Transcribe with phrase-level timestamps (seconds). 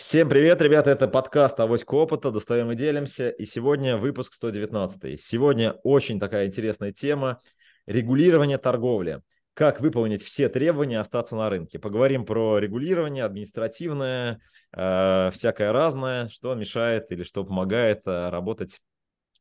[0.00, 5.20] Всем привет, ребята, это подкаст «Авоська опыта», достаем и делимся, и сегодня выпуск 119.
[5.20, 7.38] Сегодня очень такая интересная тема–
[7.86, 9.20] регулирование торговли.
[9.52, 11.78] Как выполнить все требования, остаться на рынке.
[11.78, 14.40] Поговорим про регулирование, административное,
[14.74, 18.80] э, всякое разное, что мешает или что помогает э, работать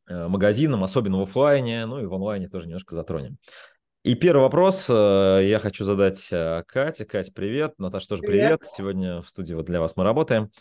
[0.10, 3.38] э, магазинам, особенно в офлайне, ну и в онлайне тоже немножко затронем.
[4.04, 7.04] И первый вопрос э, я хочу задать э, Кате.
[7.04, 7.73] Катя, привет.
[7.77, 8.59] Наташа тоже привет.
[8.59, 8.73] привет.
[8.73, 10.51] Сегодня в студии вот для вас мы работаем.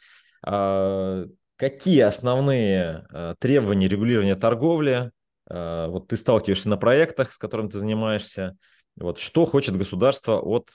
[0.42, 5.12] А, какие основные э, требования регулирования торговли?
[5.50, 8.58] Вот ты сталкиваешься на проектах, с которым ты занимаешься.
[8.96, 10.70] Вот что хочет государство от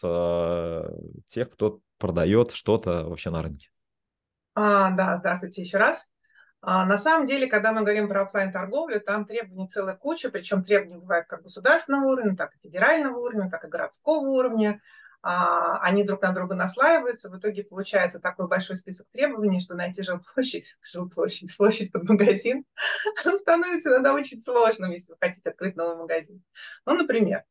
[1.27, 3.69] тех, кто продает что-то вообще на рынке?
[4.55, 6.11] А, да, здравствуйте еще раз.
[6.65, 10.63] А на самом деле, когда мы говорим про офлайн торговлю, там требований целая куча, причем
[10.63, 14.81] требования бывают как государственного уровня, так и федерального уровня, так и городского уровня.
[15.21, 20.03] А, они друг на друга наслаиваются, в итоге получается такой большой список требований, что найти
[20.03, 22.65] жилплощадь, жилплощадь, площадь под магазин,
[23.37, 26.41] становится иногда очень сложным, если вы хотите открыть новый магазин.
[26.85, 27.43] Ну, например,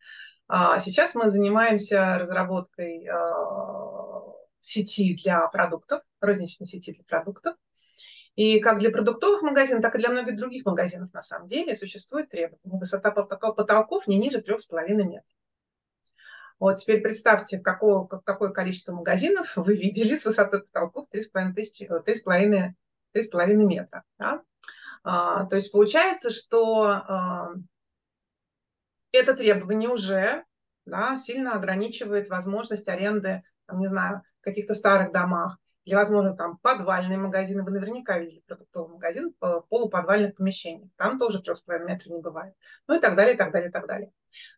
[0.48, 3.06] а, сейчас мы занимаемся разработкой
[4.60, 7.56] сети для продуктов, розничной сети для продуктов.
[8.34, 12.30] И как для продуктовых магазинов, так и для многих других магазинов на самом деле существует
[12.30, 12.78] требование.
[12.78, 15.24] Высота потолков не ниже 3,5 метров.
[16.58, 18.06] Вот теперь представьте, в какое,
[18.52, 21.54] количество магазинов вы видели с высотой потолков 3,5,
[23.14, 24.04] 3,5 метра.
[24.18, 24.42] Да?
[25.04, 27.54] А, то есть получается, что а,
[29.10, 30.44] это требование уже
[30.86, 36.58] да, сильно ограничивает возможность аренды, там, не знаю, в каких-то старых домах или, возможно, там
[36.58, 37.64] подвальные магазины.
[37.64, 40.90] Вы наверняка видели продуктовый магазин в полуподвальных помещениях.
[40.96, 42.54] Там тоже 3,5 метра не бывает.
[42.86, 44.12] Ну и так далее, и так далее, и так далее.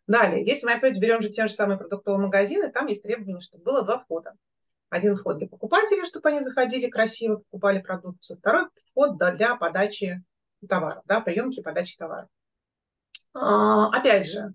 [0.07, 3.63] Далее, если мы опять берем же те же самые продуктовые магазины, там есть требование, чтобы
[3.63, 4.35] было два входа.
[4.89, 8.37] Один вход для покупателей, чтобы они заходили красиво, покупали продукцию.
[8.37, 10.23] Второй вход для подачи
[10.69, 12.29] товара, да, приемки и подачи товара.
[13.33, 14.53] Опять же,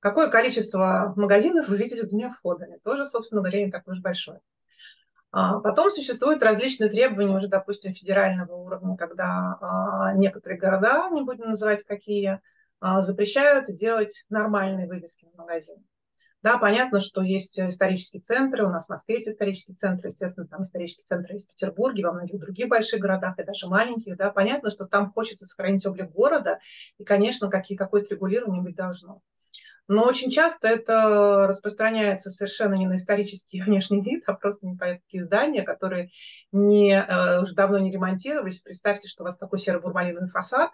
[0.00, 2.78] какое количество магазинов вы видели с двумя входами?
[2.82, 4.40] Тоже, собственно говоря, не такое уж большое.
[5.38, 11.50] А, потом существуют различные требования уже, допустим, федерального уровня, когда а, некоторые города, не будем
[11.50, 12.40] называть какие,
[12.80, 15.82] а, запрещают делать нормальные вывески на магазине.
[16.42, 20.62] Да, понятно, что есть исторические центры, у нас в Москве есть исторические центры, естественно, там
[20.62, 24.70] исторические центры есть в Петербурге, во многих других больших городах и даже маленьких, да, понятно,
[24.70, 26.60] что там хочется сохранить облик города,
[26.98, 29.20] и, конечно, какие, какое-то регулирование быть должно.
[29.88, 35.24] Но очень часто это распространяется совершенно не на исторический внешний вид, а просто по такие
[35.24, 36.10] здания, которые
[36.52, 38.60] не, э, уже давно не ремонтировались.
[38.60, 40.70] Представьте, что у вас такой серо-бурмалиновый фасад,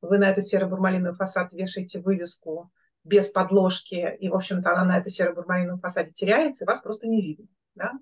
[0.00, 2.70] вы на этот серо-бурмалиновый фасад вешаете вывеску
[3.04, 7.22] без подложки, и, в общем-то, она на этой серо-бурмалиновом фасаде теряется, и вас просто не
[7.22, 7.46] видно.
[7.74, 7.92] Да?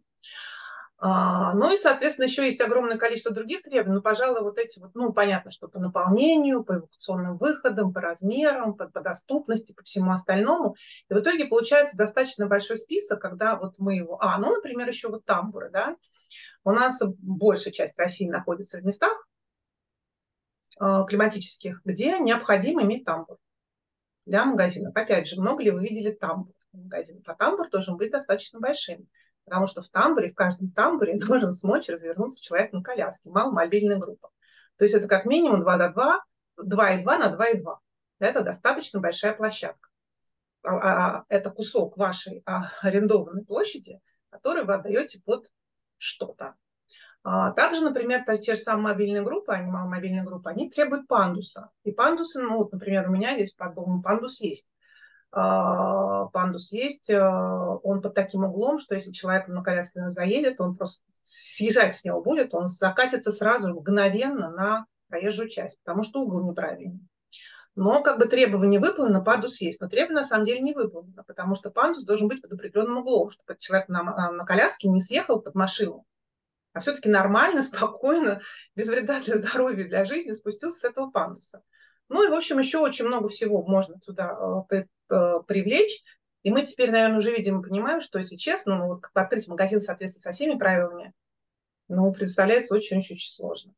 [0.99, 3.97] А, ну и, соответственно, еще есть огромное количество других требований.
[3.97, 8.75] Ну, пожалуй, вот эти вот, ну, понятно, что по наполнению, по эвакуационным выходам, по размерам,
[8.75, 10.75] по, по доступности, по всему остальному.
[11.11, 14.19] И в итоге получается достаточно большой список, когда вот мы его...
[14.23, 15.97] А, ну, например, еще вот тамбуры, да.
[16.65, 19.29] У нас большая часть России находится в местах
[20.81, 23.37] э, климатических, где необходимо иметь тамбур
[24.25, 24.97] для магазинов.
[24.97, 27.23] Опять же, много ли вы видели тамбур в магазинах?
[27.27, 29.07] А тамбур должен быть достаточно большим.
[29.47, 34.31] Потому что в тамбуре, в каждом тамбуре должен смочь развернуться человек на коляске, маломобильная группа.
[34.77, 36.25] То есть это как минимум 2 до 2,
[36.59, 37.77] 2,2 на 2,2.
[38.19, 39.89] Это достаточно большая площадка.
[40.63, 42.43] А, а, это кусок вашей
[42.83, 45.51] арендованной площади, который вы отдаете под
[45.97, 46.57] что-то.
[47.57, 51.71] Также, например, те же самые мобильные группы, они маломобильные группы, они требуют пандуса.
[51.83, 54.69] И пандусы, ну вот, например, у меня здесь под домом пандус есть.
[55.39, 60.77] А, пандус есть, а, он под таким углом, что если человек на коляске заедет, он
[60.77, 66.49] просто съезжать с него будет, он закатится сразу мгновенно на проезжую часть, потому что угол
[66.49, 67.07] неправильный.
[67.75, 69.79] Но как бы требование выполнено, пандус есть.
[69.83, 73.29] Но требование на самом деле не выполнено, потому что пандус должен быть под определенным углом,
[73.29, 76.07] чтобы человек на, на коляске не съехал под машину,
[76.73, 78.41] а все-таки нормально, спокойно,
[78.75, 81.61] без вреда для здоровья, для жизни спустился с этого пандуса.
[82.09, 84.65] Ну и, в общем, еще очень много всего можно туда
[85.09, 86.03] привлечь.
[86.43, 89.81] И мы теперь, наверное, уже видим и понимаем, что, если честно, ну, вот открыть магазин
[89.81, 91.13] в соответствии со всеми правилами,
[91.89, 93.73] ну, представляется очень-очень сложно.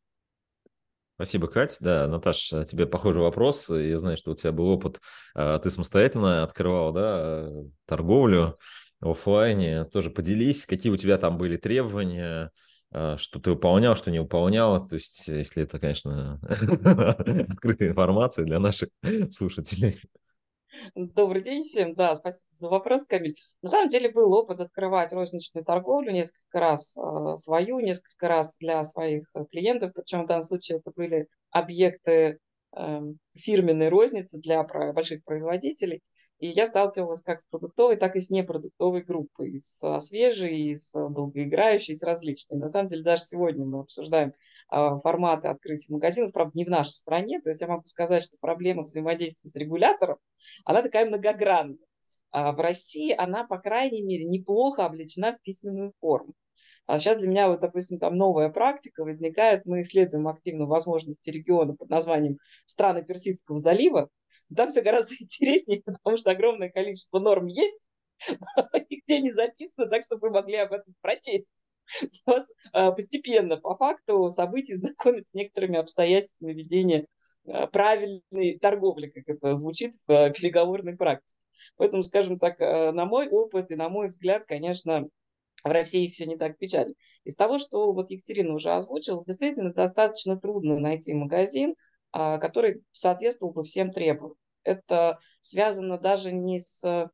[1.14, 1.78] Спасибо, Кать.
[1.80, 3.68] Да, Наташ, тебе похожий вопрос.
[3.68, 5.00] Я знаю, что у тебя был опыт.
[5.34, 7.50] А, ты самостоятельно открывал да,
[7.86, 8.56] торговлю
[9.00, 9.84] в офлайне.
[9.86, 12.52] Тоже поделись, какие у тебя там были требования,
[12.92, 14.86] а, что ты выполнял, что не выполнял.
[14.86, 16.40] То есть, если это, конечно,
[17.50, 18.90] открытая информация для наших
[19.32, 20.00] слушателей.
[20.94, 21.94] Добрый день всем.
[21.94, 23.36] Да, спасибо за вопрос, Камиль.
[23.62, 28.84] На самом деле был опыт открывать розничную торговлю несколько раз э, свою, несколько раз для
[28.84, 29.92] своих клиентов.
[29.94, 32.38] Причем в данном случае это были объекты
[32.76, 33.00] э,
[33.34, 36.02] фирменной розницы для больших производителей.
[36.38, 40.76] И я сталкивалась как с продуктовой, так и с непродуктовой группой, и с свежей, и
[40.76, 42.58] с долгоиграющей, и с различной.
[42.58, 44.34] На самом деле даже сегодня мы обсуждаем
[44.68, 47.40] а, форматы открытия магазинов, правда, не в нашей стране.
[47.40, 50.18] То есть я могу сказать, что проблема взаимодействия с регулятором,
[50.64, 51.78] она такая многогранная.
[52.30, 56.34] А в России она, по крайней мере, неплохо облечена в письменную форму.
[56.86, 59.66] А сейчас для меня, вот, допустим, там новая практика возникает.
[59.66, 64.08] Мы исследуем активно возможности региона под названием «Страны Персидского залива».
[64.54, 67.88] Там все гораздо интереснее, потому что огромное количество норм есть,
[68.90, 71.52] нигде не записано, так чтобы вы могли об этом прочесть
[72.26, 77.06] вас а, постепенно по факту событий знакомить с некоторыми обстоятельствами ведения
[77.46, 81.36] а, правильной торговли, как это звучит в а, переговорной практике.
[81.76, 85.08] Поэтому, скажем так, на мой опыт и на мой взгляд, конечно,
[85.62, 86.94] в России все не так печально.
[87.24, 91.74] Из того, что вот Екатерина уже озвучила, действительно достаточно трудно найти магазин,
[92.12, 94.36] который соответствовал бы всем требованиям.
[94.62, 97.10] Это связано даже не с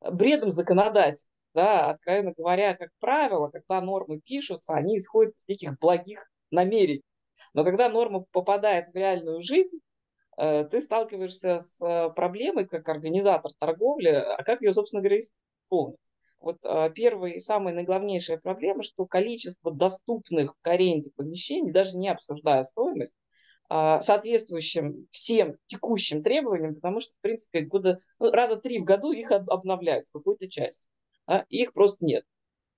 [0.00, 6.30] бредом законодателя, да, откровенно говоря, как правило, когда нормы пишутся, они исходят из неких благих
[6.50, 7.02] намерений.
[7.54, 9.78] Но когда норма попадает в реальную жизнь,
[10.36, 15.96] э, ты сталкиваешься с э, проблемой как организатор торговли, а как ее, собственно говоря, исполнить.
[16.40, 22.10] Вот э, первая и самая наиглавнейшая проблема, что количество доступных в аренде помещений, даже не
[22.10, 23.16] обсуждая стоимость,
[23.68, 29.32] соответствующим всем текущим требованиям, потому что, в принципе, года, ну, раза три в году их
[29.32, 30.88] обновляют в какой-то части
[31.26, 32.24] а их просто нет.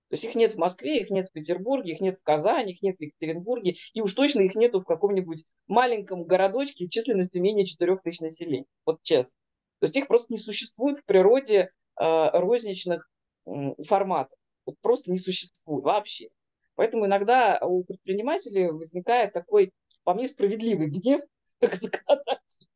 [0.08, 2.82] То есть их нет в Москве, их нет в Петербурге, их нет в Казани, их
[2.82, 7.98] нет в Екатеринбурге, и уж точно их нету в каком-нибудь маленьком городочке численностью менее 4
[7.98, 8.66] тысяч населения.
[8.86, 9.36] Вот честно.
[9.80, 13.06] То есть их просто не существует в природе э, розничных
[13.46, 13.50] э,
[13.84, 14.38] форматов.
[14.64, 16.28] Вот просто не существует вообще.
[16.74, 19.72] Поэтому иногда у предпринимателей возникает такой,
[20.04, 21.20] по мне, справедливый гнев
[21.60, 22.66] как законодатель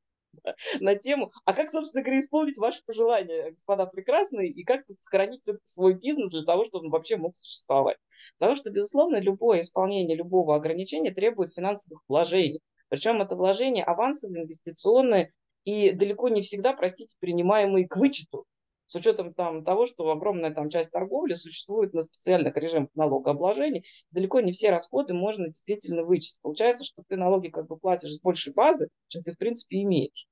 [0.80, 5.66] на тему, а как, собственно говоря, исполнить ваши пожелания, господа прекрасные, и как-то сохранить все-таки
[5.66, 7.96] свой бизнес для того, чтобы он вообще мог существовать.
[8.38, 12.60] Потому что, безусловно, любое исполнение любого ограничения требует финансовых вложений.
[12.88, 15.32] Причем это вложения авансовые, инвестиционные
[15.64, 18.46] и далеко не всегда, простите, принимаемые к вычету
[18.92, 24.40] с учетом там, того, что огромная там, часть торговли существует на специальных режимах налогообложения, далеко
[24.40, 26.42] не все расходы можно действительно вычесть.
[26.42, 30.26] Получается, что ты налоги как бы платишь с большей базы, чем ты в принципе имеешь.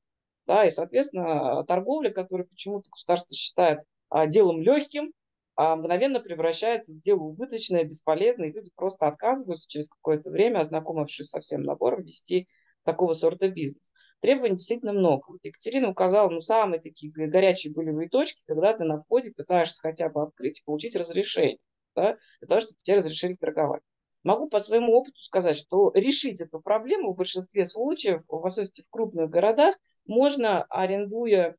[0.47, 5.13] Да, и, соответственно, торговля, которую почему-то государство считает а, делом легким,
[5.57, 11.29] а, мгновенно превращается в дело убыточное, бесполезное, и люди просто отказываются через какое-то время, ознакомившись
[11.29, 12.49] со всем набором, вести
[12.85, 13.93] такого сорта бизнес.
[14.21, 15.25] Требований действительно много.
[15.29, 20.09] Вот Екатерина указала, ну, самые такие горячие болевые точки, когда ты на входе пытаешься хотя
[20.09, 21.59] бы открыть и получить разрешение,
[21.95, 23.83] да, для того, чтобы тебе разрешили торговать.
[24.23, 28.91] Могу по своему опыту сказать, что решить эту проблему в большинстве случаев, в особенности в
[28.91, 31.57] крупных городах, можно, арендуя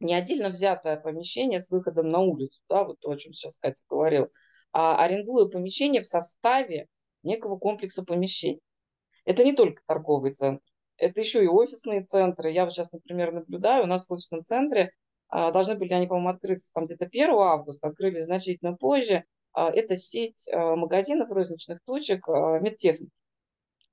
[0.00, 3.84] не отдельно взятое помещение с выходом на улицу, да, вот то, о чем сейчас Катя
[3.88, 4.28] говорил,
[4.72, 6.88] а арендуя помещение в составе
[7.22, 8.60] некого комплекса помещений.
[9.24, 10.62] Это не только торговый центр,
[10.96, 12.50] это еще и офисные центры.
[12.50, 14.92] Я вот сейчас, например, наблюдаю, у нас в офисном центре
[15.28, 19.24] а, должны были они, по-моему, открыться там где-то 1 августа, открылись значительно позже.
[19.52, 23.12] А, это сеть а, магазинов, розничных точек медтехники.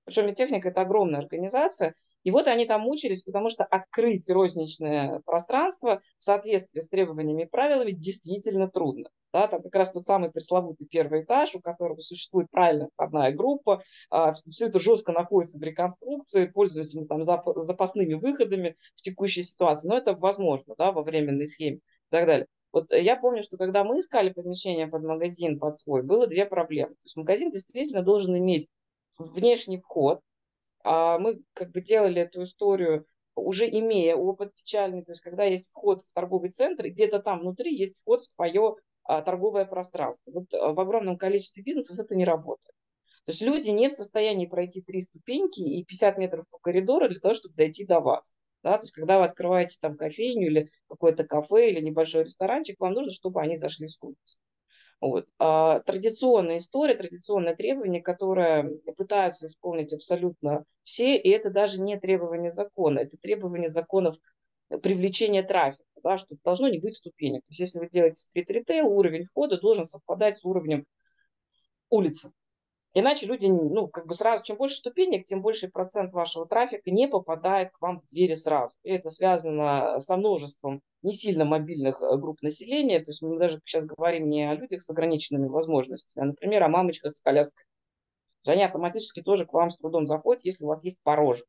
[0.05, 6.01] Причем медтехника– это огромная организация, и вот они там мучились, потому что открыть розничное пространство
[6.17, 9.09] в соответствии с требованиями и правилами действительно трудно.
[9.31, 13.83] Да, там как раз тот самый пресловутый первый этаж, у которого существует правильная входная группа,
[14.09, 19.87] а, все это жестко находится в реконструкции, пользуясь там зап запасными выходами в текущей ситуации,
[19.87, 22.47] но это возможно да, во временной схеме и так далее.
[22.71, 26.93] Вот я помню, что когда мы искали помещение под магазин, под свой, было две проблемы.
[26.93, 28.67] То есть магазин действительно должен иметь
[29.17, 30.21] внешний вход,
[30.83, 33.05] мы как бы делали эту историю
[33.35, 37.39] уже имея опыт печальный, то есть когда есть вход в торговый центр, и где-то там
[37.39, 40.31] внутри есть вход в твое а, торговое пространство.
[40.31, 42.75] Вот а, в огромном количестве бизнесов это не работает.
[43.25, 47.19] То есть люди не в состоянии пройти три ступеньки и 50 метров по коридору для
[47.19, 48.35] того, чтобы дойти до вас.
[48.63, 48.77] Да?
[48.77, 53.11] То есть когда вы открываете там кофейню или какое-то кафе или небольшой ресторанчик, вам нужно,
[53.11, 54.39] чтобы они зашли с улицы.
[55.01, 55.27] Вот.
[55.37, 62.49] А традиционная история, традиционное требование, которое пытаются исполнить абсолютно все, и это даже не требование
[62.49, 64.17] закона, это требование законов
[64.81, 67.41] привлечения трафика, да, что должно не быть ступенек.
[67.41, 70.85] То есть если вы делаете стрит-ритейл, уровень входа должен совпадать с уровнем
[71.89, 72.31] улицы.
[72.99, 77.07] Иначе люди, ну, как бы сразу, чем больше ступенек, тем больше процент вашего трафика не
[77.07, 78.75] попадает к вам в двери сразу.
[78.83, 82.99] И это связано со множеством не сильно мобильных э, групп населения.
[82.99, 86.67] То есть мы даже сейчас говорим не о людях с ограниченными возможностями, а, например, о
[86.67, 87.65] мамочках с коляской.
[88.45, 91.47] Они автоматически тоже к вам с трудом заходят, если у вас есть порожек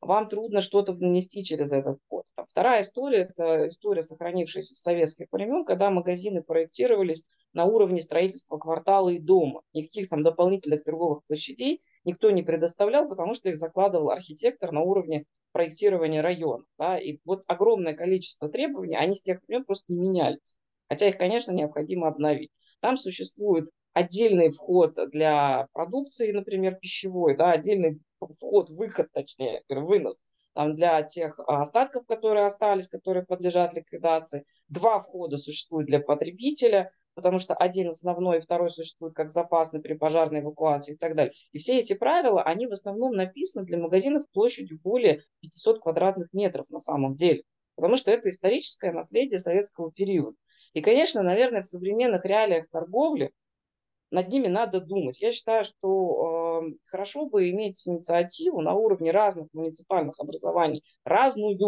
[0.00, 2.24] вам трудно что-то внести через этот код.
[2.36, 8.58] Там, вторая история– это история, сохранившаяся с советских времен, когда магазины проектировались на уровне строительства
[8.58, 9.62] квартала и дома.
[9.72, 15.24] Никаких там дополнительных торговых площадей никто не предоставлял, потому что их закладывал архитектор на уровне
[15.52, 16.64] проектирования района.
[16.78, 16.98] Да?
[16.98, 20.56] И вот огромное количество требований, они с тех времен просто не менялись.
[20.88, 22.50] Хотя их, конечно, необходимо обновить.
[22.80, 30.20] Там существует отдельный вход для продукции, например, пищевой, да, отдельный вход, выход, точнее, вынос
[30.58, 34.44] там, для тех остатков, которые остались, которые подлежат ликвидации.
[34.68, 40.40] Два входа существуют для потребителя, потому что один основной, второй существует как запасный при пожарной
[40.40, 41.32] эвакуации и так далее.
[41.52, 46.68] И все эти правила, они в основном написаны для магазинов площадью более 500 квадратных метров
[46.70, 47.42] на самом деле,
[47.76, 50.36] потому что это историческое наследие советского периода.
[50.78, 53.32] И, конечно, наверное, в современных реалиях торговли
[54.12, 55.20] над ними надо думать.
[55.20, 61.58] Я считаю, что э, хорошо бы иметь инициативу на уровне разных муниципальных образований, разную,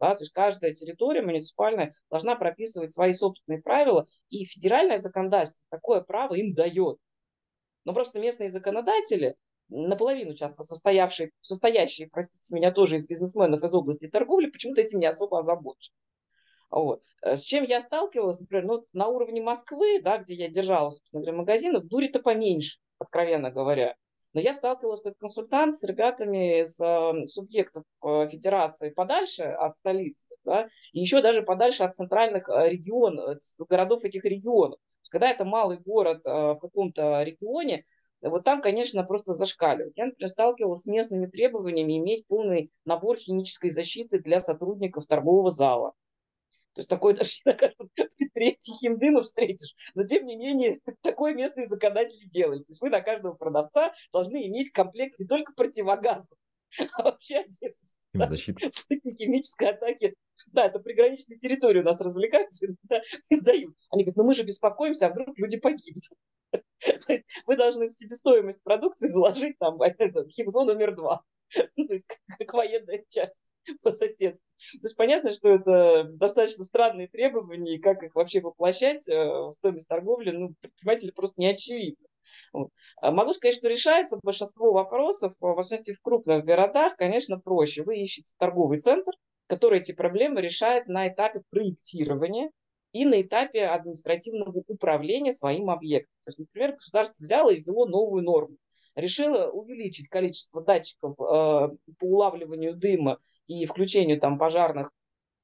[0.00, 6.00] да, то есть каждая территория муниципальная должна прописывать свои собственные правила, и федеральное законодательство такое
[6.00, 6.98] право им дает.
[7.84, 9.36] Но просто местные законодатели,
[9.68, 15.06] наполовину часто состоявшие, состоящие, простите меня, тоже из бизнесменов из области торговли, почему-то этим не
[15.06, 15.94] особо озабочены.
[16.70, 17.02] Вот.
[17.22, 21.22] Э, с чем я сталкивалась, например, ну, на уровне Москвы, да, где я держала, собственно
[21.22, 23.96] говоря, магазинов, дури-то поменьше, откровенно говоря.
[24.32, 30.28] Но я сталкивалась как консультант с ребятами из э, субъектов э, федерации подальше от столицы,
[30.44, 34.78] да, и еще даже подальше от центральных э, регионов, городов этих регионов.
[35.10, 37.86] Когда это малый город э, в каком-то регионе,
[38.20, 39.96] вот там, конечно, просто зашкаливает.
[39.96, 45.92] Я, например, сталкивалась с местными требованиями иметь полный набор химической защиты для сотрудников торгового зала.
[46.76, 49.74] То есть такой даже на каждом предприятии химдыма встретишь.
[49.94, 52.66] Но тем не менее, такое местные законодатели делают.
[52.66, 56.36] То есть вы на каждого продавца должны иметь комплект не только противогазов,
[56.98, 57.74] а вообще отдельно.
[58.12, 60.14] В случае химической атаки
[60.52, 63.74] да, это приграничные территории у нас развлекаются, иногда издают.
[63.90, 66.04] Они говорят, ну мы же беспокоимся, а вдруг люди погибнут.
[66.50, 69.78] То есть вы должны в себестоимость продукции заложить там
[70.28, 71.22] химзон номер два.
[71.76, 72.06] Ну, то есть
[72.38, 73.40] как военная часть.
[73.82, 74.46] по соседству.
[74.72, 79.52] То есть понятно, что это достаточно странные требования, и как их вообще воплощать э, в
[79.52, 82.06] стоимость торговли, ну, предпринимателю просто не очевидно.
[83.00, 87.82] А могу сказать, что решается большинство вопросов, в особенности в крупных городах, конечно, проще.
[87.82, 89.12] Вы ищете торговый центр,
[89.46, 92.50] который эти проблемы решает на этапе проектирования
[92.92, 96.12] и на этапе административного управления своим объектом.
[96.24, 98.56] То есть, например, государство взяло и ввело новую норму.
[98.94, 104.92] Решило увеличить количество датчиков э, по улавливанию дыма и включению там пожарных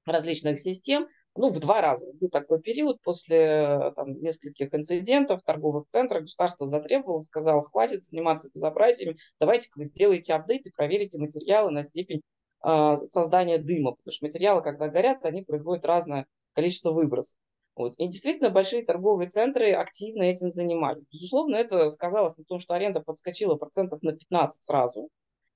[0.06, 2.12] различных систем, ну, в два раза.
[2.14, 8.50] Был такой период после там, нескольких инцидентов в торговых центрах государство затребовало, сказало, хватит заниматься
[8.52, 12.20] безобразиями, давайте вы сделаете апдейт и проверите материалы на степень
[12.64, 17.38] э, создания дыма, потому что материалы, когда горят, они производят разное количество выбросов.
[17.74, 17.94] Вот.
[17.96, 21.04] И действительно большие торговые центры активно этим занимались.
[21.10, 25.08] Безусловно, это сказалось на том, что аренда подскочила процентов на 15 сразу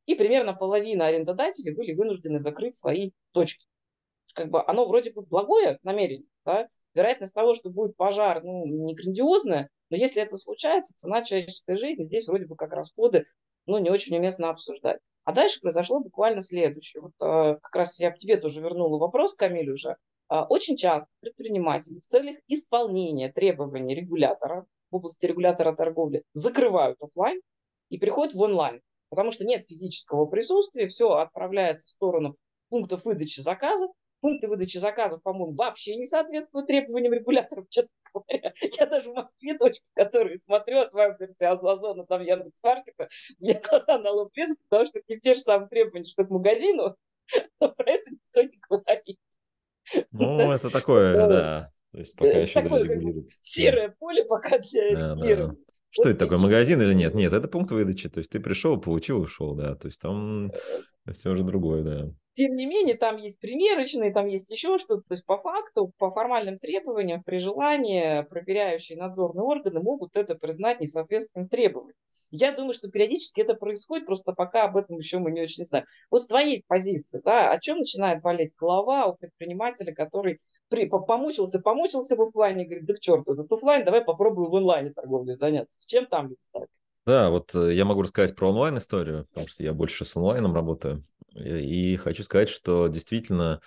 [0.06, 3.66] и примерно половина арендодателей были вынуждены закрыть свои точки.
[4.34, 6.68] Как бы оно вроде бы благое намерение, да?
[6.94, 12.04] вероятность того, что будет пожар, ну, не грандиозная, но если это случается, цена человеческой жизни
[12.04, 13.26] здесь вроде бы как расходы,
[13.66, 15.00] ну, не очень уместно обсуждать.
[15.24, 17.02] А дальше произошло буквально следующее.
[17.02, 19.96] Вот э, как раз я к тебе тоже вернула вопрос, Камиль, уже.
[20.30, 27.40] Э, очень часто предприниматели в целях исполнения требований регулятора в области регулятора торговли закрывают офлайн
[27.88, 28.80] и приходят в онлайн
[29.16, 32.36] потому что нет физического присутствия, все отправляется в сторону
[32.68, 33.90] пунктов выдачи заказов.
[34.20, 38.52] Пункты выдачи заказов, по-моему, вообще не соответствуют требованиям регуляторов, честно говоря.
[38.60, 43.08] Я даже в Москве точки, которые смотрю, открываю версии Озона, там Яндекс.Маркета,
[43.38, 46.96] меня глаза на лоб лезут, потому что не те же самые требования, что к магазину,
[47.60, 49.18] но про это никто не говорит.
[50.10, 51.72] Ну, это такое, да.
[51.92, 55.56] То есть пока еще такое, серое поле пока для регулирования.
[55.98, 57.14] Что это такое, магазин или нет?
[57.14, 58.10] Нет, это пункт выдачи.
[58.10, 59.74] То есть ты пришел, получил, ушел, да.
[59.76, 60.52] То есть там
[61.06, 62.12] э, все уже другое, да.
[62.34, 65.00] Тем не менее, там есть примерочные, там есть еще что-то.
[65.08, 70.80] То есть по факту, по формальным требованиям, при желании проверяющие надзорные органы могут это признать
[70.80, 71.96] несоответственным требованиям.
[72.30, 75.86] Я думаю, что периодически это происходит, просто пока об этом еще мы не очень знаем.
[76.10, 80.38] Вот с твоей позиции, да, о чем начинает болеть голова у предпринимателя, который
[80.68, 84.90] при, помучился, помучился в офлайне, говорит, да к черту этот офлайн, давай попробуем в онлайне
[84.90, 85.80] торговле заняться.
[85.80, 86.76] С чем там люди сталкиваются?
[87.06, 91.04] Да, вот э, я могу рассказать про онлайн-историю, потому что я больше с онлайном работаю.
[91.34, 93.60] И хочу сказать, что действительно,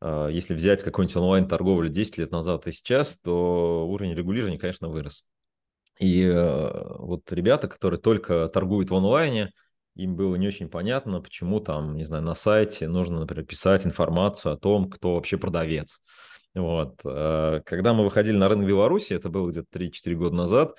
[0.00, 5.26] а, если взять какой-нибудь онлайн-торговлю 10 лет назад и сейчас, то уровень регулирования, конечно, вырос.
[5.98, 9.52] И э, вот ребята, которые только торгуют в онлайне,
[10.02, 14.54] им было не очень понятно, почему там, не знаю, на сайте нужно, например, писать информацию
[14.54, 16.00] о том, кто вообще продавец.
[16.54, 16.94] Вот.
[17.04, 20.74] Э, когда мы выходили на рынок Беларуси, это было где-то 3-4 года назад,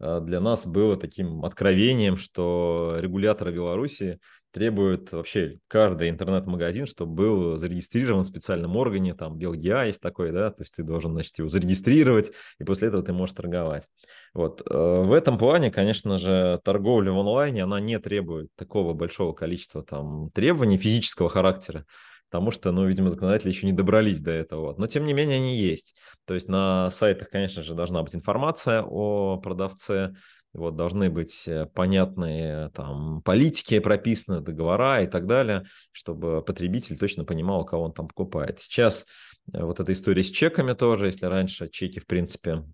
[0.00, 4.18] для нас было таким откровением, что регуляторы Беларуси
[4.52, 10.50] требуют вообще каждый интернет-магазин, чтобы был зарегистрирован в специальном органе, там Белгия есть такой, да,
[10.50, 13.88] то есть ты должен, значит, его зарегистрировать, и после этого ты можешь торговать.
[14.34, 14.62] Вот.
[14.68, 19.82] Э, в этом плане, конечно же, торговля в онлайне, она не требует такого большого количества
[19.82, 21.86] там требований физического характера,
[22.32, 24.74] потому что, ну, видимо, законодатели еще не добрались до этого.
[24.78, 25.94] Но, тем не менее, они есть.
[26.24, 30.14] То есть на сайтах, конечно же, должна быть информация о продавце,
[30.54, 37.26] вот, должны быть э, понятные там политики прописаны, договора и так далее, чтобы потребитель точно
[37.26, 38.60] понимал, кого он там покупает.
[38.60, 39.04] Сейчас
[39.52, 42.64] э, вот эта история с чеками тоже, если раньше чеки, в принципе,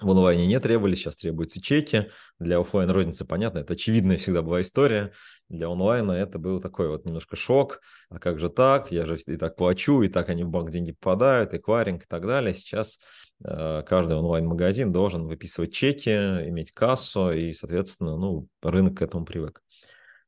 [0.00, 2.10] в онлайне не требовали, сейчас требуются чеки.
[2.38, 5.12] Для офлайн розницы понятно, это очевидная всегда была история.
[5.48, 7.80] Для онлайна это был такой вот немножко шок.
[8.08, 8.90] А как же так?
[8.90, 12.06] Я же и так плачу, и так они в банк деньги попадают, и кваринг и
[12.08, 12.52] так далее.
[12.52, 12.98] Сейчас
[13.44, 19.62] э, каждый онлайн-магазин должен выписывать чеки, иметь кассу, и, соответственно, ну, рынок к этому привык.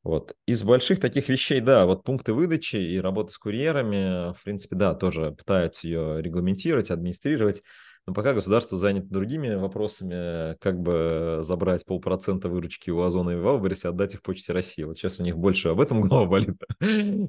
[0.05, 0.35] Вот.
[0.47, 4.95] Из больших таких вещей, да, вот пункты выдачи и работа с курьерами, в принципе, да,
[4.95, 7.63] тоже пытаются ее регламентировать, администрировать.
[8.09, 13.85] Но пока государство занято другими вопросами, как бы забрать полпроцента выручки у Озона и Валберис
[13.85, 14.83] и отдать их Почте России.
[14.85, 16.57] Вот сейчас у них больше об этом голова болит.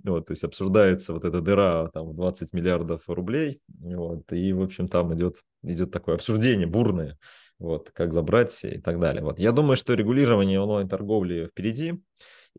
[0.06, 3.60] вот, то есть обсуждается вот эта дыра там 20 миллиардов рублей.
[3.68, 7.18] Вот, и, в общем, там идет, идет такое обсуждение бурное,
[7.58, 9.22] вот, как забрать и так далее.
[9.22, 9.38] Вот.
[9.38, 12.02] Я думаю, что регулирование онлайн-торговли впереди.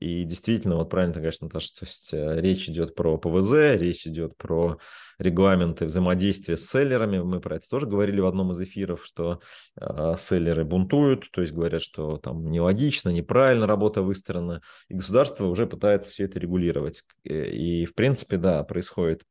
[0.01, 4.07] И действительно, вот правильно ты говоришь, Наташа, то есть э, речь идет про ПВЗ, речь
[4.07, 4.79] идет про
[5.19, 7.19] регламенты взаимодействия с селлерами.
[7.19, 9.41] Мы про это тоже говорили в одном из эфиров, что
[9.79, 14.63] э, селлеры бунтуют, то есть говорят, что там нелогично, неправильно работа выстроена.
[14.89, 17.05] И государство уже пытается все это регулировать.
[17.25, 19.23] И, в принципе, да, происходит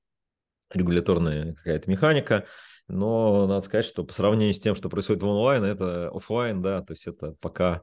[0.72, 2.46] регуляторная какая-то механика,
[2.88, 6.82] но надо сказать, что по сравнению с тем, что происходит в онлайн, это офлайн, да,
[6.82, 7.82] то есть это пока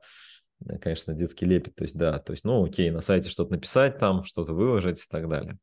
[0.80, 1.74] конечно, детский лепет.
[1.74, 5.06] То есть, да, то есть, ну, окей, на сайте что-то написать там, что-то выложить и
[5.08, 5.58] так далее.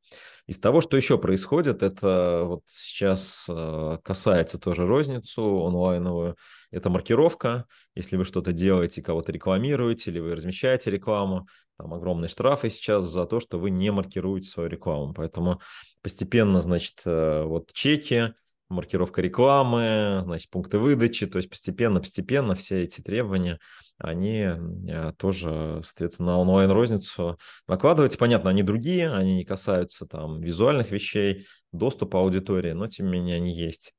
[0.47, 6.35] Из того, что еще происходит, это вот сейчас э, касается тоже розницу онлайновую,
[6.71, 7.65] это маркировка.
[7.95, 13.25] Если вы что-то делаете, кого-то рекламируете или вы размещаете рекламу, там огромные штрафы сейчас за
[13.25, 15.13] то, что вы не маркируете свою рекламу.
[15.13, 15.59] Поэтому
[16.01, 18.33] постепенно, значит, э, вот чеки,
[18.69, 23.59] маркировка рекламы, значит, пункты выдачи, то есть постепенно-постепенно все эти требования,
[23.97, 28.17] они э, тоже, соответственно, на онлайн-розницу накладываются.
[28.17, 33.35] Понятно, они другие, они не касаются там визуальных вещей, доступа аудитории, но тем не менее
[33.37, 33.93] они есть.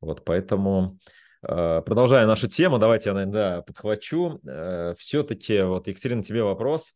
[0.00, 0.98] Вот, поэтому
[1.42, 4.40] э, продолжая нашу тему, давайте я, наверное, да, подхвачу.
[4.48, 6.94] Э, Все-таки, вот, Екатерина, тебе вопрос.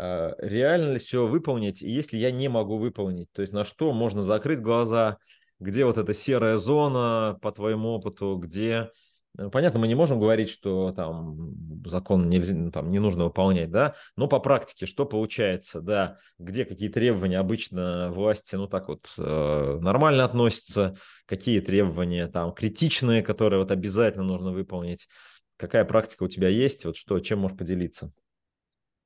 [0.00, 4.22] Реально ли все выполнить, и если я не могу выполнить, то есть на что можно
[4.22, 5.16] закрыть глаза,
[5.60, 8.90] где вот эта серая зона по твоему опыту, где...
[9.36, 13.70] Э, понятно, мы не можем говорить, что там закон нельзя, ну, там, не нужно выполнять,
[13.70, 19.08] да, но по практике что получается, да, где какие требования обычно власти, ну так вот,
[19.16, 25.08] э, нормально относятся, какие требования там критичные, которые вот обязательно нужно выполнить,
[25.56, 28.12] какая практика у тебя есть, вот что, чем можешь поделиться?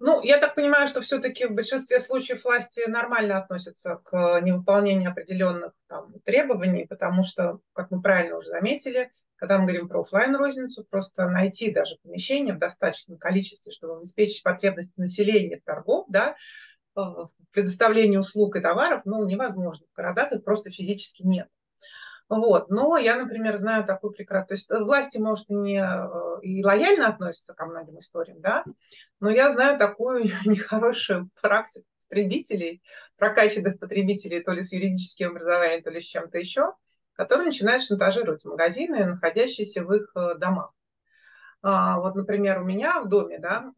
[0.05, 5.75] Ну, я так понимаю, что все-таки в большинстве случаев власти нормально относятся к невыполнению определенных
[5.87, 10.85] там, требований, потому что, как мы правильно уже заметили, когда мы говорим про офлайн розницу
[10.91, 16.35] просто найти даже помещение в достаточном количестве, чтобы обеспечить потребности населения торгов, да, э,
[16.97, 19.87] в предоставлении услуг и товаров, ну, невозможно.
[19.93, 21.47] В городах их просто физически нет.
[22.35, 22.71] Вот.
[22.71, 24.49] Но я, например, знаю такую прекрасную...
[24.49, 28.65] То есть э, власти, может, и, не, э, и лояльно относятся ко многим историям, да,
[29.21, 32.83] но я знаю такую нехорошую практику потребителей,
[33.19, 36.73] прокачанных потребителей то ли с юридическим образованием, то ли с чем-то еще,
[37.13, 40.73] которые начинают шантажировать магазины, находящиеся в их э, домах.
[41.61, 43.75] А, вот, например, у меня в доме, да,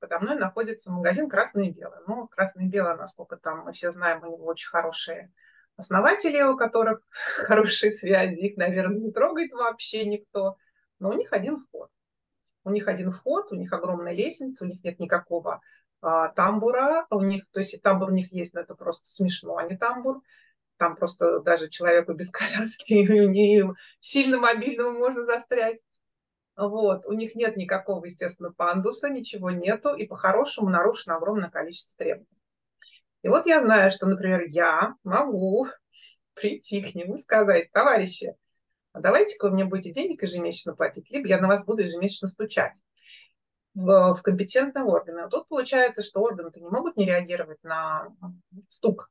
[0.00, 2.00] подо мной находится магазин «Красное и белое».
[2.08, 5.32] Ну, «Красное и белое», насколько там мы все знаем, у него очень хорошие
[5.76, 10.56] основатели, у которых хорошие связи, их, наверное, не трогает вообще никто,
[10.98, 11.90] но у них один вход.
[12.64, 15.60] У них один вход, у них огромная лестница, у них нет никакого
[16.00, 19.64] а, тамбура, у них, то есть тамбур у них есть, но это просто смешно, а
[19.64, 20.22] не тамбур.
[20.76, 23.64] Там просто даже человеку без коляски не
[24.00, 25.80] сильно мобильному можно застрять.
[26.56, 32.41] Вот, у них нет никакого, естественно, пандуса, ничего нету, и по-хорошему нарушено огромное количество требований.
[33.22, 35.68] И вот я знаю, что, например, я могу
[36.34, 38.36] прийти к нему и сказать, товарищи,
[38.92, 42.76] а давайте-ка вы мне будете денег ежемесячно платить, либо я на вас буду ежемесячно стучать
[43.74, 45.20] в, в компетентные органы.
[45.20, 48.08] А тут получается, что органы-то не могут не реагировать на
[48.68, 49.10] стук,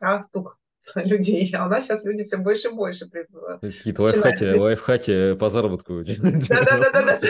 [0.00, 0.58] а, стук
[0.96, 1.54] людей.
[1.56, 3.08] А у нас сейчас люди все больше и больше.
[3.08, 6.02] Какие-то лайфхаки, лайфхаки по заработку.
[6.04, 7.20] Да-да-да.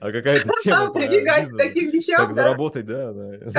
[0.00, 0.92] А какая-то тема
[1.58, 2.26] таким вещам.
[2.26, 3.12] Как заработать, да.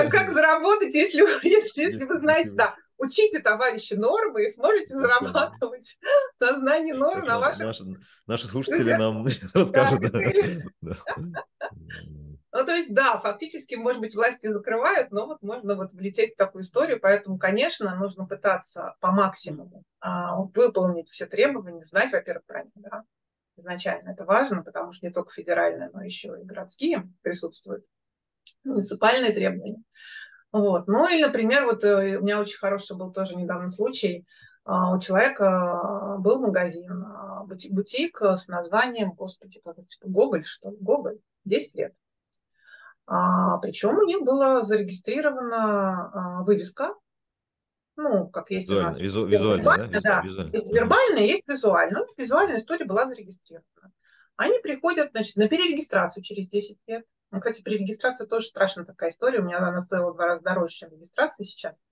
[0.09, 1.21] Как заработать, если
[2.05, 5.97] вы знаете, да, учите, товарищи, нормы и сможете зарабатывать
[6.39, 7.65] на знании норм на ваших...
[7.65, 7.83] Наши,
[8.27, 10.03] наши слушатели нам расскажут.
[12.57, 16.37] Ну, то есть, да, фактически, может быть, власти закрывают, но вот можно вот влететь в
[16.37, 22.63] такую историю, поэтому, конечно, нужно пытаться по максимуму а, выполнить все требования, знать, во-первых, про
[22.75, 23.03] да,
[23.57, 27.83] изначально это важно, потому что не только федеральные, но еще и городские присутствуют,
[28.63, 29.83] муниципальные требования.
[30.53, 30.87] Вот.
[30.87, 34.25] Ну или, например, вот э, у меня очень хороший был тоже недавно случай.
[34.63, 40.69] А, у человека был магазин, а, бутик с названием, господи, как это, типа Гоголь, что
[40.69, 40.77] ли?
[40.79, 41.93] Гоголь, 10 лет.
[43.07, 46.95] А, причем у них была зарегистрирована а, вывеска,
[47.97, 49.01] ну, как есть визуально, у нас.
[49.01, 50.01] Визу, визуально, да?
[50.01, 50.21] да.
[50.21, 50.51] Визуально.
[50.51, 52.01] Есть вербальная, есть визуальная.
[52.01, 53.93] Ну, визуальная история была зарегистрирована.
[54.35, 57.05] Они приходят, значит, на перерегистрацию через 10 лет.
[57.31, 59.39] Ну, кстати, при регистрации тоже страшная такая история.
[59.39, 61.83] У меня она стоила в два раза дороже, чем регистрация сейчас.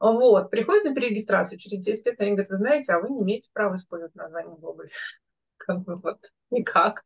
[0.00, 3.50] Вот, приходят на перерегистрацию через 10 лет, они говорят, вы знаете, а вы не имеете
[3.52, 4.90] права использовать название Гоголь.
[5.56, 7.04] Как бы вот, никак.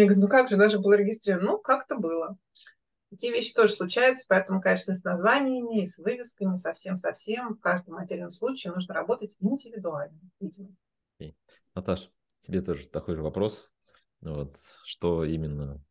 [0.00, 1.52] Я говорю, ну как же, даже было регистрировано.
[1.52, 2.38] Ну, как-то было.
[3.10, 8.30] Такие вещи тоже случаются, поэтому, конечно, с названиями, и с вывесками, совсем-совсем, в каждом отдельном
[8.30, 10.70] случае нужно работать индивидуально, видимо.
[11.20, 11.34] Okay.
[11.74, 12.08] Наташ,
[12.42, 13.68] тебе тоже такой же вопрос.
[14.22, 15.84] Вот, что именно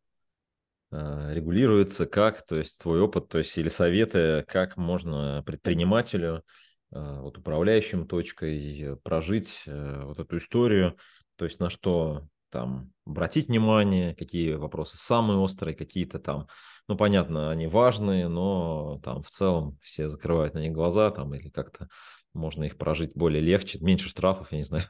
[0.91, 6.43] э, регулируется, как, то есть твой опыт, то есть или советы, как можно предпринимателю,
[6.91, 10.97] э, вот управляющим точкой прожить э, вот эту историю,
[11.35, 16.47] то есть на что там обратить внимание, какие вопросы самые острые, какие-то там,
[16.87, 21.49] ну, понятно, они важные, но там в целом все закрывают на них глаза, там, или
[21.49, 21.87] как-то
[22.33, 24.85] можно их прожить более легче, меньше штрафов, я не знаю.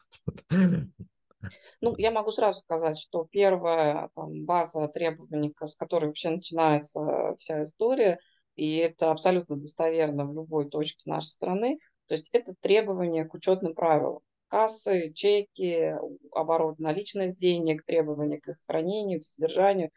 [1.81, 7.63] Ну, я могу сразу сказать, что первая там, база требований, с которой вообще начинается вся
[7.63, 8.19] история,
[8.55, 13.73] и это абсолютно достоверно в любой точке нашей страны, то есть это требования к учетным
[13.73, 14.19] правилам
[14.49, 15.95] кассы, чеки,
[16.31, 19.91] оборот наличных денег, требования к их хранению, к содержанию,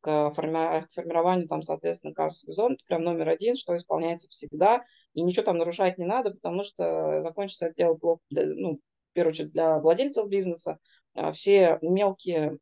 [0.00, 2.74] к формированию, там, соответственно, кассовой зоны.
[2.74, 4.84] Это прям номер один, что исполняется всегда.
[5.14, 9.12] И ничего там нарушать не надо, потому что закончится это дело плохо, для, ну, в
[9.12, 10.78] первую очередь, для владельцев бизнеса.
[11.14, 12.58] А все мелкие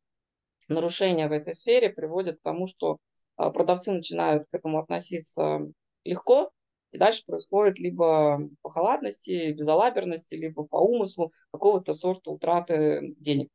[0.67, 2.97] нарушения в этой сфере приводят к тому, что
[3.35, 5.59] а, продавцы начинают к этому относиться
[6.03, 6.51] легко,
[6.95, 13.49] и дальше происходит либо по халатности, безалаберности, либо по умыслу какого-то сорта утраты денег.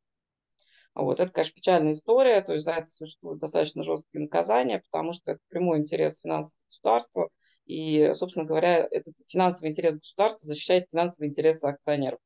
[0.93, 1.19] Вот.
[1.19, 5.41] Это, конечно, печальная история, то есть за это существуют достаточно жесткие наказания, потому что это
[5.47, 7.29] прямой интерес финансового государства,
[7.65, 12.19] и, собственно говоря, этот финансовый интерес государства защищает финансовые интересы акционеров.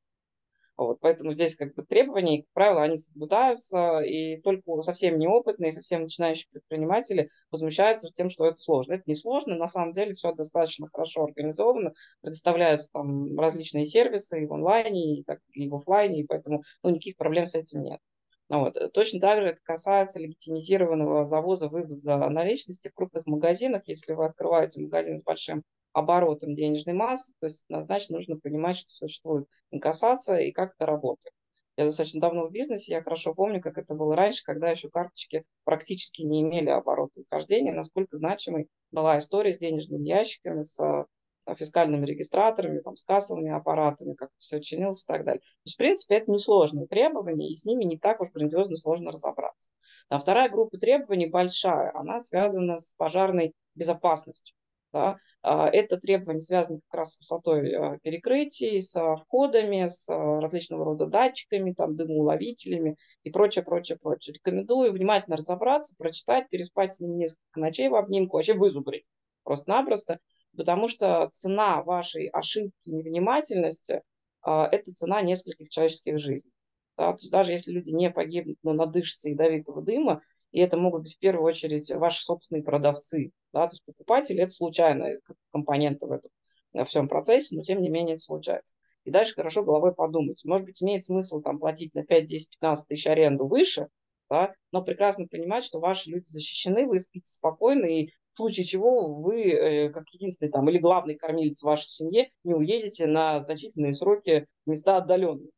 [0.78, 6.02] Вот, поэтому здесь как бы требования, как правило, они соблюдаются, и только совсем неопытные, совсем
[6.04, 8.94] начинающие предприниматели возмущаются тем, что это сложно.
[8.96, 14.46] Это не сложно, на самом деле все достаточно хорошо организовано, предоставляются там различные сервисы и
[14.46, 18.02] в онлайне, и, так, и в офлайне, и поэтому ну, никаких проблем с этим нет.
[18.50, 18.78] Ну вот.
[18.94, 23.84] Точно так же это касается легитимизированного завоза, вывоза наличности в крупных магазинах.
[23.88, 28.94] Если вы открываете магазин с большим оборотом денежной массы, то есть значит нужно понимать, что
[28.94, 31.34] существует инкассация и как это работает.
[31.78, 35.44] Я достаточно давно в бизнесе, я хорошо помню, как это было раньше, когда еще карточки
[35.66, 41.06] практически не имели оборота и хождения, насколько значимой была история с денежными ящиками, с э,
[41.54, 45.42] фискальными регистраторами, там, с кассовыми аппаратами, как все чинилось и так далее.
[45.42, 49.12] То есть, в принципе, это несложные требования, и с ними не так уж грандиозно сложно
[49.12, 49.70] разобраться.
[50.10, 54.56] А вторая группа требований большая, она связана с пожарной безопасностью.
[54.94, 55.18] Да?
[55.42, 60.86] А, это требование связано как раз с высотой а, перекрытий, с входами, с а, различного
[60.86, 64.36] рода датчиками, там, дымоуловителями и прочее, прочее, прочее.
[64.36, 69.06] Рекомендую внимательно разобраться, прочитать, переспать с ним несколько ночей в обнимку, вообще вызубрить
[69.44, 70.20] просто-напросто,
[70.56, 74.02] потому что цена вашей ошибки, невнимательности–
[74.46, 76.52] это цена нескольких человеческих жизней.
[76.98, 77.12] Да?
[77.12, 81.16] То есть даже если люди не погибнут, но надышатся ядовитого дыма, и это могут быть
[81.16, 83.32] в первую очередь ваши собственные продавцы.
[83.54, 83.68] Да?
[83.68, 85.20] То есть покупатели– это случайные
[85.52, 86.32] компоненты в этом
[86.74, 88.76] во всем процессе, но тем не менее это случается.
[89.06, 90.44] И дальше хорошо головой подумать.
[90.46, 93.88] Может быть, имеет смысл там, платить на 5, 10, 15 тысяч аренду выше,
[94.30, 99.44] да, но прекрасно понимать, что ваши люди защищены, вы спите спокойно, и случае чего вы,
[99.44, 104.70] э, как единственный там или главный кормилец вашей семье, не уедете на значительные сроки в
[104.70, 105.50] места отдаленные.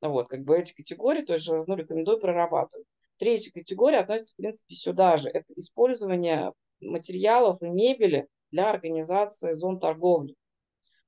[0.00, 2.86] Вот, как бы эти категории тоже ну, рекомендую прорабатывать.
[3.18, 5.28] Третья категория относится, в принципе, сюда же.
[5.30, 10.34] Это использование материалов и мебели для организации зон торговли.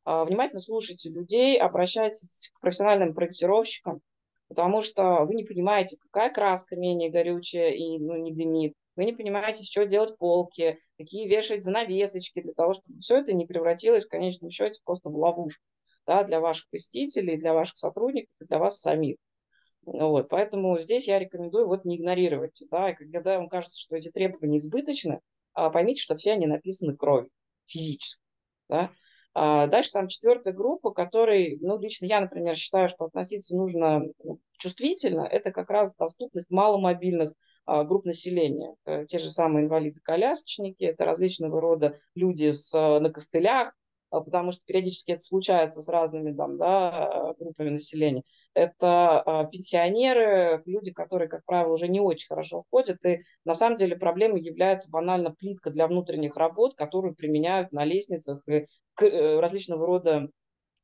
[0.05, 4.01] А, внимательно слушайте людей, обращайтесь к профессиональным проектировщикам,
[4.49, 8.75] потому что вы не понимаете, какая краска менее горючая и ну, не дымит.
[8.99, 13.33] Вы не понимаете, с чего делать полки, какие вешать занавесочки, для того, чтобы все это
[13.33, 15.63] не превратилось в конечном счете просто в ловушку
[16.05, 19.15] да, для ваших посетителей, для ваших сотрудников, для вас самих.
[19.83, 22.61] Вот, поэтому здесь я рекомендую вот не игнорировать.
[22.73, 25.21] Да, и когда вам кажется, что эти требования избыточны,
[25.53, 27.31] а поймите, что все они написаны кровью,
[27.67, 28.21] физически.
[28.69, 28.91] Да.
[29.33, 34.41] А дальше там четвертая группа, которой, ну, лично я, например, считаю, что относиться нужно ну,
[34.59, 37.33] чувствительно, это как раз доступность маломобильных
[37.85, 38.75] групп населения.
[38.85, 43.75] Это те же самые инвалиды-колясочники, это различного рода люди с, на костылях,
[44.11, 48.23] а, потому что периодически это случается с разными там, да, группами населения.
[48.55, 53.05] Это а, пенсионеры, люди, которые, как правило, уже не очень хорошо ходят.
[53.05, 58.43] И на самом деле проблемой является банально плитка для внутренних работ, которую применяют на лестницах
[58.49, 58.67] и
[59.01, 60.31] э, различного рода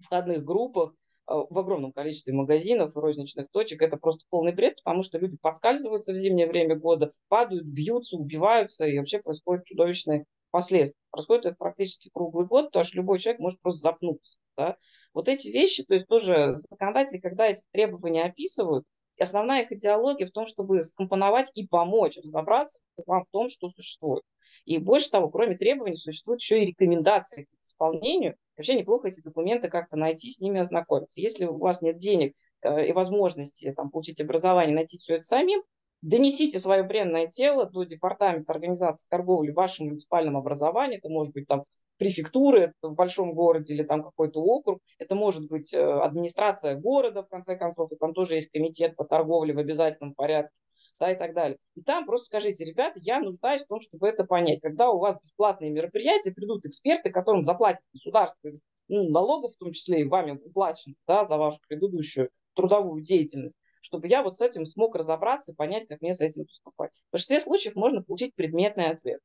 [0.00, 0.94] входных группах а,
[1.26, 3.82] в огромном количестве магазинов розничных точек.
[3.82, 8.86] Это просто полный бред, потому что люди подскальзываются в зимнее время года, падают, бьются, убиваются,
[8.86, 11.00] и вообще происходят чудовищные последствия.
[11.10, 14.38] Происходит это практически круглый год, потому что любой человек может просто запнуться.
[14.56, 14.76] Да?
[15.12, 18.84] Вот эти вещи, то есть тоже законодатели, когда эти требования описывают,
[19.18, 24.22] основная их идеология в том, чтобы скомпоновать и помочь разобраться вам в том, что существует.
[24.64, 28.36] И больше того, кроме требований, существуют еще и рекомендации к исполнению.
[28.56, 31.20] Вообще неплохо эти документы как-то найти, с ними ознакомиться.
[31.20, 35.62] Если у вас нет денег э, и возможности там, получить образование, найти все это самим,
[36.04, 40.98] Донесите свое бренное тело до департамента организации торговли в вашем муниципальном образовании.
[40.98, 41.64] Это может быть там
[41.96, 44.80] префектуры в большом городе или там какой-то округ.
[44.98, 49.04] Это может быть э, администрация города, в конце концов, и там тоже есть комитет по
[49.04, 50.52] торговле в обязательном порядке
[50.98, 51.58] да, и так далее.
[51.74, 54.60] И там просто скажите, ребята, я нуждаюсь в том, чтобы это понять.
[54.60, 58.50] Когда у вас бесплатные мероприятия, придут эксперты, которым заплатит государство
[58.88, 64.08] ну, налогов, в том числе и вами уплачен да, за вашу предыдущую трудовую деятельность чтобы
[64.08, 66.90] я вот с этим смог разобраться, понять, как мне с этим поступать.
[67.08, 69.20] В большинстве случаев можно получить предметный ответ.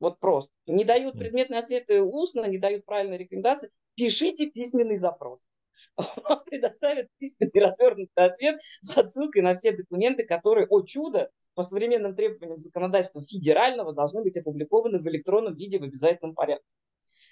[0.00, 0.50] Вот просто.
[0.66, 3.70] Не дают предметные ответы устно, не дают правильные рекомендации.
[3.94, 5.48] Пишите письменный запрос.
[6.28, 12.14] Вам предоставят письменный развернутый ответ с отсылкой на все документы, которые, о чудо, по современным
[12.14, 16.64] требованиям законодательства федерального должны быть опубликованы в электронном виде в обязательном порядке.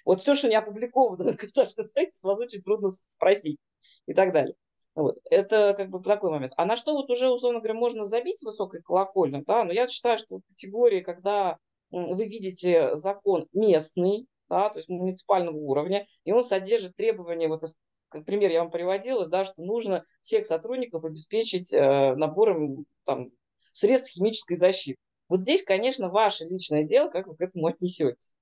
[0.05, 3.57] Вот все, что не опубликовано на государственном сайте, с вас очень трудно спросить
[4.05, 4.55] и так далее.
[4.95, 5.17] Вот.
[5.29, 6.53] Это как бы такой момент.
[6.57, 9.87] А на что вот уже, условно говоря, можно забить с высокой колокольной, да, но я
[9.87, 11.57] считаю, что в категории, когда
[11.91, 17.63] вы видите закон местный, да, то есть муниципального уровня, и он содержит требования, вот
[18.09, 23.29] как пример я вам приводила, да, что нужно всех сотрудников обеспечить э, набором там,
[23.71, 24.99] средств химической защиты.
[25.27, 28.37] Вот здесь, конечно, ваше личное дело, как вы к этому отнесетесь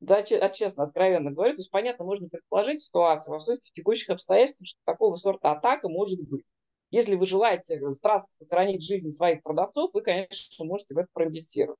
[0.00, 4.60] да, а честно, откровенно говорю, то есть, понятно, можно предположить ситуацию в отсутствии текущих обстоятельств,
[4.64, 6.44] что такого сорта атака может быть.
[6.90, 11.78] Если вы желаете страстно сохранить жизнь своих продавцов, вы, конечно, можете в это проинвестировать.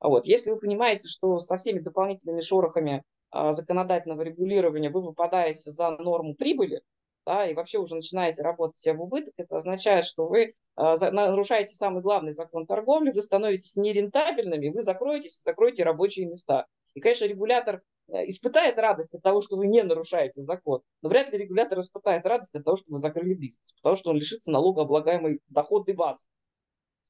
[0.00, 0.26] Вот.
[0.26, 6.82] Если вы понимаете, что со всеми дополнительными шорохами законодательного регулирования вы выпадаете за норму прибыли,
[7.26, 12.00] да, и вообще уже начинаете работать в убыток, это означает, что вы а, нарушаете самый
[12.00, 16.66] главный закон торговли, вы становитесь нерентабельными, вы закроетесь, закроете рабочие места.
[16.94, 21.32] И, конечно, регулятор э, испытает радость от того, что вы не нарушаете закон, но вряд
[21.32, 25.40] ли регулятор испытает радость от того, что вы закрыли бизнес, потому что он лишится налогооблагаемой
[25.48, 26.24] доходной базы.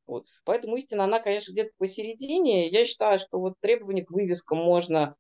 [0.07, 0.25] Вот.
[0.45, 2.69] Поэтому истина, она, конечно, где-то посередине.
[2.69, 5.17] Я считаю, что вот требования к вывескам можно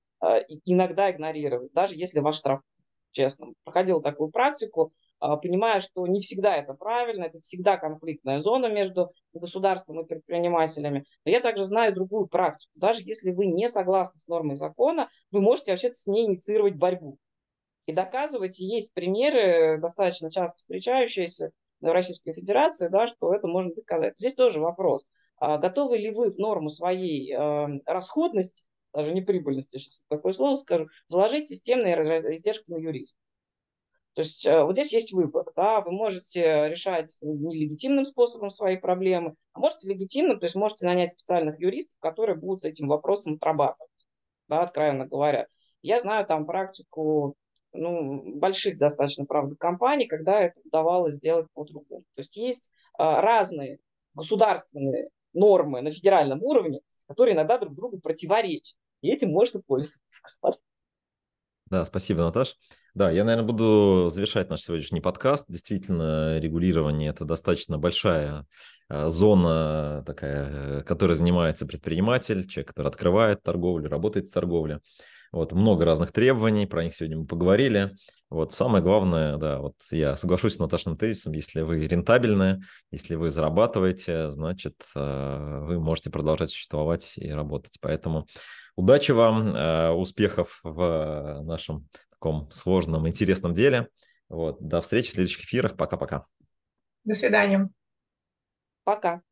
[0.64, 2.61] иногда игнорировать, даже если ваш штраф,
[3.12, 3.48] честно.
[3.64, 9.12] Проходил такую практику, а, понимая, что не всегда это правильно, это всегда конфликтная зона между
[9.33, 11.05] государством и предпринимателями.
[11.24, 12.70] Но я также знаю другую практику.
[12.74, 17.18] Даже если вы не согласны с нормой закона, вы можете вообще с ней инициировать борьбу.
[17.87, 24.14] И доказывать, есть примеры, достаточно часто встречающиеся в Российской Федерации, да, что это можно доказать.
[24.18, 25.07] Здесь тоже вопрос.
[25.38, 28.64] А готовы ли вы в норму своей э, расходности,
[28.97, 31.95] даже не прибыльности, сейчас такое слово скажу, заложить системные
[32.35, 33.21] издержки на юриста?
[34.15, 35.45] То есть э, вот здесь есть выбор.
[35.55, 35.83] Да?
[35.83, 41.61] Вы можете решать нелегитимным способом свои проблемы, а можете легитимным, то есть можете нанять специальных
[41.61, 43.91] юристов, которые будут с этим вопросом отрабатывать,
[44.49, 45.49] да, откровенно говоря.
[45.83, 47.37] Я знаю там практику
[47.75, 52.05] ну, больших достаточно, правда, компаний, когда это удавалось сделать по-другому.
[52.15, 53.81] То есть есть а, разные
[54.15, 58.79] государственные нормы на федеральном уровне, которые иногда друг другу противоречат.
[59.03, 60.59] И этим можно пользоваться, господа.
[61.69, 62.57] Да, спасибо, Наташ.
[62.95, 65.47] Да, я, наверное, буду завершать наш сегодняшний подкаст.
[65.49, 68.47] Действительно, регулирование– это достаточно большая
[68.89, 74.81] а, зона такая, которой занимается предприниматель, человек, который открывает торговлю, работает в торговле.
[75.33, 77.97] Вот, много разных требований, про них сегодня мы поговорили.
[78.29, 83.31] Вот, самое главное, да, вот я соглашусь с Наташным тезисом, если вы рентабельны, если вы
[83.31, 87.79] зарабатываете, значит, а, вы можете продолжать существовать и работать.
[87.81, 88.27] Поэтому
[88.77, 93.89] Удачи вам, э, успехов в нашем таком сложном, интересном деле.
[94.29, 94.61] Вот.
[94.61, 95.79] До встречи в следующих эфирах.
[95.79, 96.27] Пока-пока.
[97.05, 97.71] До свидания.
[98.85, 99.23] Пока.